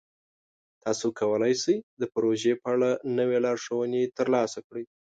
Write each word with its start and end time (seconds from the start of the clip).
تاسو 0.83 1.07
کولی 1.19 1.53
شئ 1.61 1.77
د 2.01 2.03
پروژې 2.13 2.53
په 2.61 2.67
اړه 2.73 2.89
نوې 3.17 3.37
لارښوونې 3.45 4.01
ترلاسه 4.17 4.59
کړئ. 4.67 4.83